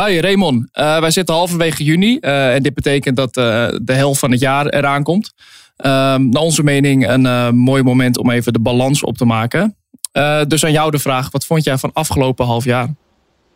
[0.00, 4.20] Hoi Raymond, uh, wij zitten halverwege juni uh, en dit betekent dat uh, de helft
[4.20, 5.32] van het jaar eraan komt.
[5.76, 9.76] Ehm, naar onze mening een mooi moment om even de balans op te maken.
[10.46, 12.94] dus aan jou de vraag, wat vond jij van afgelopen half jaar?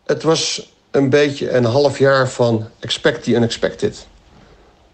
[0.06, 4.06] Het was een beetje een half jaar van expect the unexpected.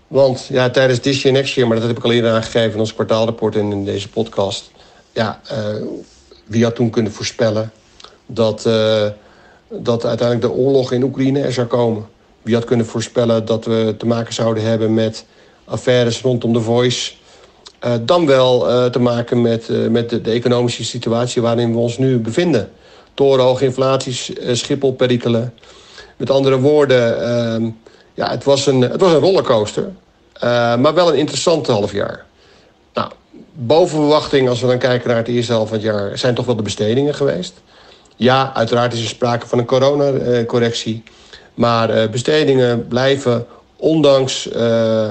[0.07, 2.79] Want ja, tijdens this year, next year, maar dat heb ik al eerder aangegeven in
[2.79, 4.71] ons kwartaalrapport en in deze podcast.
[5.13, 5.41] Ja,
[6.47, 7.73] wie had toen kunnen voorspellen
[8.27, 8.69] dat
[9.71, 12.07] dat uiteindelijk de oorlog in Oekraïne er zou komen.
[12.43, 15.25] Wie had kunnen voorspellen dat we te maken zouden hebben met
[15.65, 17.13] affaires rondom de Voice.
[17.85, 21.99] Uh, dan wel uh, te maken met, uh, met de, economische situatie waarin we ons
[21.99, 22.71] nu bevinden.
[23.15, 25.55] Torenhoge inflaties, Schiphol-perikelen.
[26.17, 27.71] Met andere woorden, ehm,
[28.15, 29.91] ja, het, was een, het was een rollercoaster.
[30.41, 32.25] maar wel een interessante half jaar.
[32.95, 33.11] Nou,
[33.53, 36.19] boven verwachting, als we dan kijken naar het eerste half van het jaar...
[36.19, 37.55] zijn toch wel de bestedingen geweest.
[38.21, 41.03] Ja, uiteraard is er sprake van een coronacorrectie.
[41.55, 43.47] Maar eh, bestedingen blijven,
[43.77, 45.09] ondanks eh,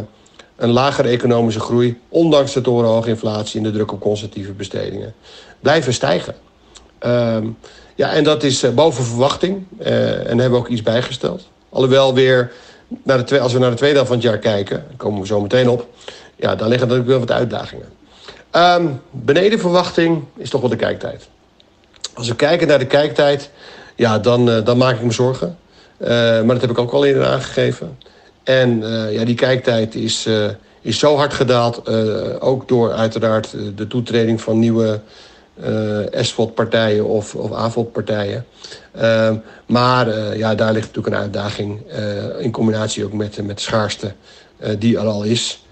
[0.56, 2.00] een lagere economische groei...
[2.10, 5.14] ondanks de torenhoge inflatie en de druk op conservatieve bestedingen...
[5.60, 6.36] blijven stijgen.
[7.00, 7.48] Ehm,
[7.96, 9.66] ja, en dat is eh, boven verwachting.
[9.80, 11.48] en hebben we ook iets bijgesteld.
[11.70, 12.52] Alhoewel weer,
[13.04, 14.84] naar de, als we naar de tweede helft van het jaar kijken...
[14.88, 15.88] daar komen we zo meteen op...
[16.36, 17.88] ja, dan liggen natuurlijk wel wat uitdagingen.
[18.52, 21.28] Um, beneden verwachting is toch wel de kijktijd.
[22.20, 23.50] Als we kijken naar de kijktijd,
[23.96, 25.58] ja, dan, uh, dan maak ik me zorgen.
[26.02, 27.98] Uh, maar dat heb ik ook al eerder aangegeven.
[28.44, 30.28] En uh, ja, die kijktijd is,
[30.82, 31.90] is zo hard gedaald.
[32.40, 35.00] ook door uiteraard de toetreding van nieuwe
[36.12, 38.46] SVOD-partijen of, of AVOD-partijen.
[38.92, 41.82] Ehm, maar ja, daar ligt natuurlijk een uitdaging.
[42.40, 44.14] in combinatie ook met, met de schaarste
[44.78, 45.64] die er al is.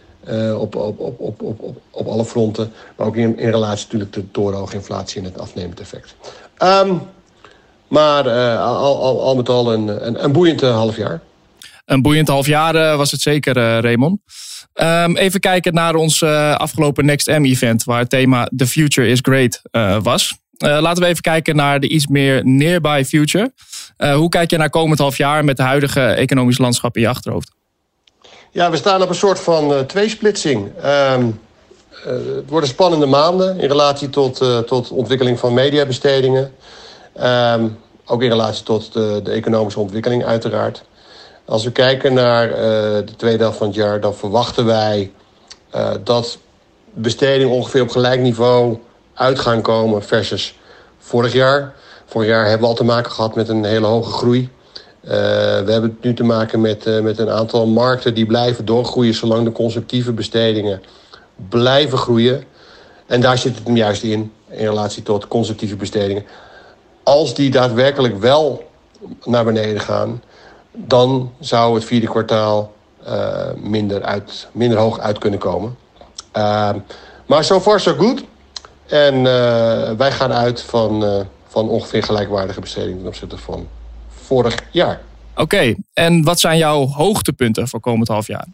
[0.60, 2.72] Op, op, op, op, op, op alle fronten.
[2.96, 6.16] Maar ook in, in relatie natuurlijk de torenhoge inflatie en het afnemend effect.
[6.64, 7.02] Um,
[7.88, 11.22] maar uh, al, al, al, met al een, een, boeiend half jaar.
[11.86, 14.20] Een boeiend half jaar was het zeker, Raymond.
[14.74, 19.62] Um, even kijken naar ons afgelopen Next M-event, waar het thema The Future is Great
[20.04, 20.38] was.
[20.58, 23.54] laten we even kijken naar de iets meer nearby future.
[23.98, 27.57] hoe kijk je naar komend half jaar met de huidige economisch landschap in je achterhoofd?
[28.52, 30.72] Ja, we staan op een soort van tweesplitsing.
[30.86, 31.40] Um,
[32.06, 36.54] uh, het worden spannende maanden in relatie tot, uh, tot ontwikkeling van mediabestedingen.
[37.24, 40.84] Um, ook in relatie tot de, de, economische ontwikkeling uiteraard.
[41.46, 42.56] Als we kijken naar uh,
[43.06, 44.00] de tweede helft van het jaar...
[44.00, 45.12] dan verwachten wij
[46.04, 46.38] dat
[46.94, 48.78] bestedingen ongeveer op gelijk niveau
[49.14, 50.04] uit gaan komen...
[50.04, 50.56] versus
[51.00, 51.76] vorig jaar.
[52.06, 54.50] Vorig jaar hebben we al te maken gehad met een hele hoge groei.
[55.08, 59.14] We hebben nu te maken met, met een aantal markten die blijven doorgroeien...
[59.14, 60.82] zolang de conceptieve bestedingen
[61.50, 62.44] blijven groeien.
[63.06, 66.26] En daar zit het hem juist in, in relatie tot conceptieve bestedingen.
[67.04, 68.70] Als die daadwerkelijk wel
[69.24, 70.24] naar beneden gaan,
[70.72, 72.74] dan zou het vierde kwartaal
[73.08, 75.78] uh, minder, uit, minder hoog uit kunnen komen.
[77.26, 78.24] Maar so far so good.
[78.86, 79.24] En
[79.98, 83.68] wij gaan uit van, van ongeveer gelijkwaardige bestedingen ten opzichte van
[84.28, 85.00] vorig jaar.
[85.36, 88.46] Oké, en wat zijn jouw hoogtepunten voor komend half jaar?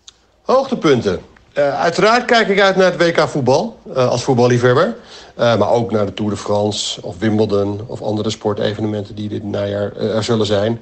[0.42, 1.20] Hoogtepunten.
[1.58, 4.96] Uh, uiteraard kijk ik uit naar het WK voetbal uh, als voetballiefhebber.
[5.40, 9.44] Uh, maar ook naar de Tour de France of Wimbledon of andere sportevenementen die dit
[9.44, 10.82] najaar er zullen zijn.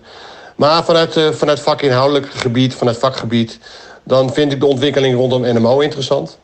[0.55, 3.59] Maar vanuit, vanuit vakinhoudelijk gebied, vanuit vakgebied,
[4.03, 6.37] dan vind ik de ontwikkeling rondom NMO interessant.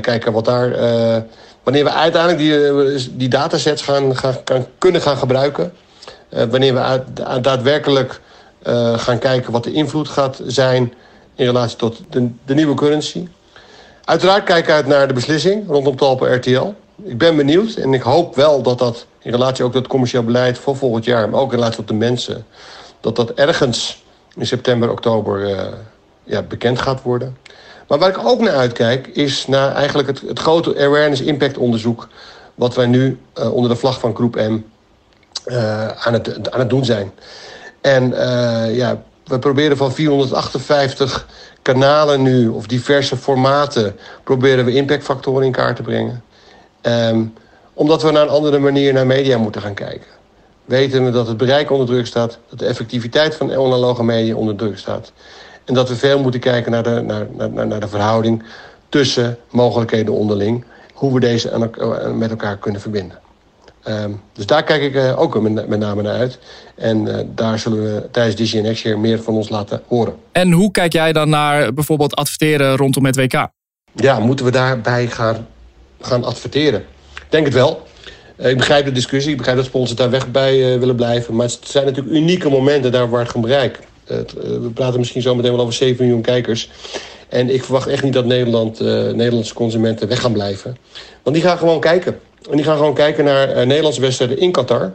[0.00, 0.70] kijken wat daar.
[1.62, 5.72] wanneer we uiteindelijk die, die datasets gaan, gaan, gaan, kunnen gaan gebruiken.
[6.28, 7.02] Wanneer we
[7.40, 8.20] daadwerkelijk
[8.96, 10.92] gaan kijken wat de invloed gaat zijn
[11.34, 13.28] in relatie tot de, de nieuwe currency.
[14.04, 16.74] Uiteraard kijk ik uit naar de beslissing rondom Talpa RTL.
[17.02, 20.24] Ik ben benieuwd en ik hoop wel dat dat in relatie ook tot het commercieel
[20.24, 22.46] beleid voor volgend jaar, maar ook in relatie tot de mensen,
[23.00, 24.04] dat dat ergens
[24.36, 25.62] in september, oktober uh,
[26.24, 27.36] ja, bekend gaat worden.
[27.88, 32.08] Maar waar ik ook naar uitkijk is naar eigenlijk het, het grote awareness impact onderzoek
[32.54, 33.18] wat wij nu
[33.52, 34.58] onder de vlag van groep M
[35.96, 37.12] aan, het, aan het doen zijn.
[37.80, 38.10] En
[38.74, 41.26] ja, we proberen van 458
[41.62, 46.22] kanalen nu, of diverse formaten, proberen we impactfactoren in kaart te brengen.
[46.82, 47.32] Um,
[47.74, 50.06] omdat we naar een andere manier naar media moeten gaan kijken.
[50.64, 54.56] Weten we dat het bereik onder druk staat, dat de effectiviteit van analoge media onder
[54.56, 55.12] druk staat.
[55.64, 58.42] En dat we veel moeten kijken naar de, naar, naar, naar de verhouding
[58.88, 60.64] tussen mogelijkheden onderling.
[60.92, 61.70] Hoe we deze
[62.14, 63.18] met elkaar kunnen verbinden.
[63.88, 66.38] Um, dus daar kijk ik uh, ook met, met, name naar uit.
[66.74, 70.14] En uh, daar zullen we tijdens Disney Next Year meer van ons laten horen.
[70.32, 73.48] En hoe kijk jij dan naar bijvoorbeeld adverteren rondom het WK?
[73.94, 75.46] Ja, moeten we daarbij gaan,
[76.00, 76.80] gaan adverteren?
[77.14, 77.86] Ik denk het wel.
[78.36, 79.30] Uh, ik begrijp de discussie.
[79.30, 81.34] Ik begrijp dat sponsors daar weg bij willen blijven.
[81.34, 83.84] Maar het zijn natuurlijk unieke momenten daar waar het gaan bereiken.
[84.06, 86.70] we praten misschien zo meteen wel over 7 miljoen kijkers.
[87.28, 90.76] En ik verwacht echt niet dat Nederland, Nederlandse consumenten weg gaan blijven.
[91.22, 92.20] Want die gaan gewoon kijken.
[92.50, 94.92] En die gaan gewoon kijken naar Nederlandse wedstrijden in Qatar.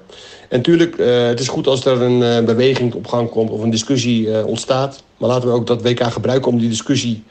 [0.49, 4.45] En natuurlijk, het is goed als er een beweging op gang komt of een discussie
[4.45, 5.03] ontstaat.
[5.17, 7.23] Maar laten we ook dat WK gebruiken om die discussie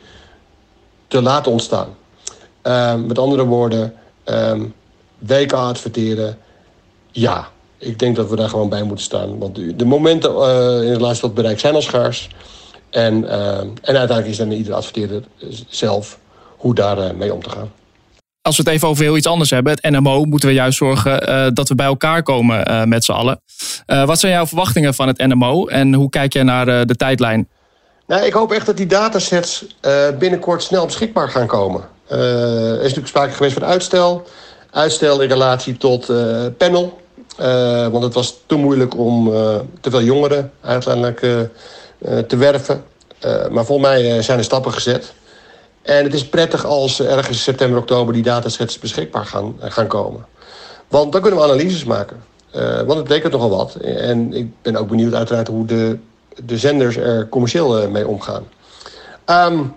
[1.08, 1.88] te laten ontstaan.
[2.62, 3.94] Ehm, met andere woorden,
[4.24, 4.74] um,
[5.18, 6.38] WK adverteren,
[7.10, 7.48] ja.
[7.78, 9.38] Ik denk dat we daar gewoon bij moeten staan.
[9.38, 10.30] Want de, momenten
[10.84, 12.30] in relatie tot bereik zijn al schaars.
[12.90, 15.22] En, uh, en uiteindelijk is dan iedere adverteerder
[15.68, 16.18] zelf
[16.56, 17.72] hoe daar uh, mee om te gaan.
[18.42, 21.28] Als we het even over heel iets anders hebben, het NMO, moeten we juist zorgen
[21.28, 23.40] uh, dat we bij elkaar komen met z'n allen.
[23.86, 27.48] wat zijn jouw verwachtingen van het NMO en hoe kijk jij naar de tijdlijn?
[28.06, 29.66] Nou, ik hoop echt dat die datasets
[30.18, 31.82] binnenkort snel beschikbaar gaan komen.
[32.08, 34.26] er is natuurlijk sprake geweest van uitstel.
[34.70, 36.06] Uitstel in relatie tot
[36.56, 37.00] panel.
[37.90, 39.32] Want het was te moeilijk om
[39.80, 41.18] te veel jongeren uiteindelijk
[42.28, 42.84] te werven.
[43.50, 45.12] maar volgens mij zijn er stappen gezet.
[45.82, 50.26] En het is prettig als ergens september, oktober die datasets beschikbaar gaan, gaan komen.
[50.88, 52.22] Want dan kunnen we analyses maken.
[52.52, 53.74] want het betekent nogal wat.
[53.74, 55.98] En ik ben ook benieuwd uiteraard hoe de,
[56.44, 58.48] de zenders er commercieel mee omgaan.
[59.26, 59.74] Um,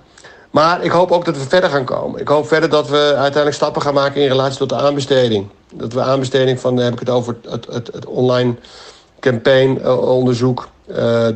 [0.54, 2.20] maar ik hoop ook dat we verder gaan komen.
[2.20, 5.48] Ik hoop verder dat we uiteindelijk stappen gaan maken in relatie tot de aanbesteding.
[5.74, 8.56] Dat we aanbesteding van, heb ik het over het, het, het online
[9.20, 10.68] campaign eh, onderzoek.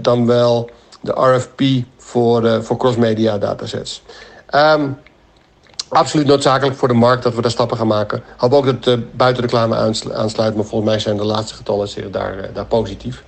[0.01, 0.69] Dan wel
[1.01, 1.61] de RFP
[1.97, 4.03] voor, uh, voor cross-media datasets.
[4.55, 4.97] Um,
[5.89, 8.17] absoluut noodzakelijk voor de markt dat we daar stappen gaan maken.
[8.17, 9.75] Ik hoop ook dat uh, buiten reclame
[10.13, 10.55] aansluit.
[10.55, 13.23] Maar volgens mij zijn de laatste getallen zich daar, daar positief.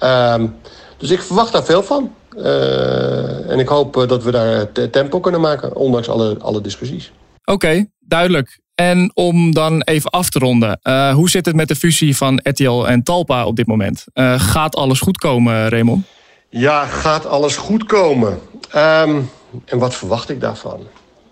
[0.00, 0.56] Um,
[0.96, 2.14] dus ik verwacht daar veel van.
[2.36, 7.12] Uh, en ik hoop eh, dat we daar tempo kunnen maken, ondanks alle, alle discussies.
[7.44, 8.60] Oké, duidelijk.
[8.74, 12.40] En om dan even af te ronden, uh, hoe zit het met de fusie van
[12.42, 14.04] RTL en Talpa op dit moment?
[14.14, 16.04] Uh, gaat alles goed komen, Raymond?
[16.50, 18.40] Ja, gaat alles goed komen.
[18.76, 19.30] Um,
[19.64, 20.86] en wat verwacht ik daarvan?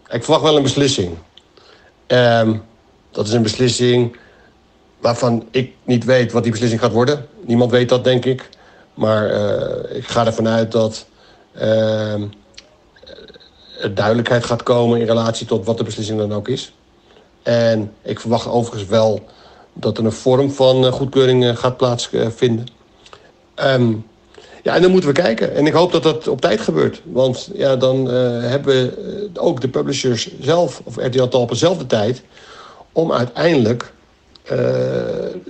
[0.09, 1.17] Ik verwacht wel een beslissing.
[2.07, 2.63] Um,
[3.11, 4.17] dat is een beslissing
[5.01, 7.27] waarvan ik niet weet wat die beslissing gaat worden.
[7.41, 8.49] Niemand weet dat, denk ik.
[8.95, 11.07] Maar uh, ik ga ervan uit dat
[11.57, 12.23] uh,
[13.81, 16.73] er duidelijkheid gaat komen in relatie tot wat de beslissing dan ook is.
[17.43, 19.25] En ik verwacht overigens wel
[19.73, 22.67] dat er een vorm van uh, goedkeuring uh, gaat plaatsvinden.
[23.57, 24.07] Um,
[24.63, 25.55] ja, en dan moeten we kijken.
[25.55, 27.03] En ik hoop dat dat op tijd gebeurt.
[27.05, 28.07] Want ja, dan
[28.41, 28.95] hebben
[29.35, 32.23] ook de publishers zelf, of RTL Talpen zelf de tijd...
[32.93, 33.93] om uiteindelijk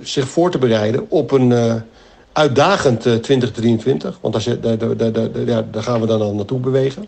[0.01, 1.83] zich voor te bereiden op een
[2.33, 4.09] uitdagend 2023.
[4.09, 7.05] Eh, want daar, daar, daar, gaan we dan al naartoe bewegen.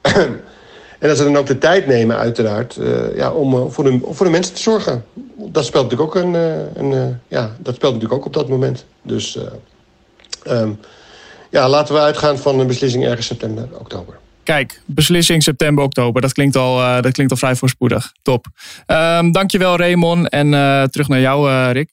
[0.00, 2.78] en dat ze dan ook de tijd nemen, uiteraard,
[3.14, 5.04] ja, om voor, de, voor de mensen te zorgen.
[5.34, 8.84] Dat speelt natuurlijk ook, een, ja, dat speelt natuurlijk ook op dat moment.
[9.02, 9.38] Dus
[10.50, 10.78] um,
[11.50, 14.18] ja, laten we uitgaan van een beslissing ergens september, oktober.
[14.42, 16.22] Kijk, beslissing september, oktober.
[16.22, 18.12] Dat klinkt al, uh, dat klinkt al vrij voorspoedig.
[18.22, 18.46] Top.
[18.86, 20.28] Um, dankjewel Raymond.
[20.28, 21.90] En uh, terug naar jou, uh, Rick.